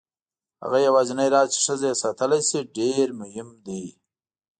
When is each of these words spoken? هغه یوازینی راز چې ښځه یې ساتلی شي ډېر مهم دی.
هغه 0.63 0.77
یوازینی 0.87 1.27
راز 1.33 1.47
چې 1.53 1.59
ښځه 1.65 1.85
یې 1.89 1.95
ساتلی 2.03 2.41
شي 2.49 2.59
ډېر 2.77 3.07
مهم 3.21 3.49
دی. 3.65 3.83